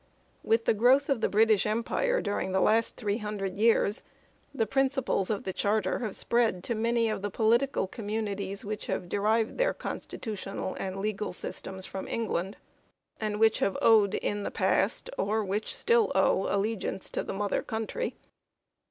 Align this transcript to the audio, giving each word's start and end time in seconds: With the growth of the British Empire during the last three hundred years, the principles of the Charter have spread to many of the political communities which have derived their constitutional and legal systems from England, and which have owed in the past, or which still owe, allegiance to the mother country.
With 0.43 0.65
the 0.65 0.73
growth 0.73 1.09
of 1.09 1.21
the 1.21 1.29
British 1.29 1.67
Empire 1.67 2.21
during 2.23 2.53
the 2.53 2.59
last 2.59 2.95
three 2.97 3.19
hundred 3.19 3.55
years, 3.55 4.01
the 4.51 4.65
principles 4.65 5.29
of 5.29 5.43
the 5.43 5.53
Charter 5.53 5.99
have 5.99 6.15
spread 6.15 6.63
to 6.63 6.73
many 6.73 7.07
of 7.07 7.21
the 7.21 7.29
political 7.29 7.85
communities 7.85 8.65
which 8.65 8.87
have 8.87 9.07
derived 9.07 9.59
their 9.59 9.75
constitutional 9.75 10.73
and 10.79 10.97
legal 10.97 11.33
systems 11.33 11.85
from 11.85 12.07
England, 12.07 12.57
and 13.19 13.39
which 13.39 13.59
have 13.59 13.77
owed 13.79 14.15
in 14.15 14.41
the 14.41 14.49
past, 14.49 15.11
or 15.19 15.45
which 15.45 15.75
still 15.75 16.11
owe, 16.15 16.47
allegiance 16.49 17.07
to 17.11 17.21
the 17.21 17.31
mother 17.33 17.61
country. 17.61 18.15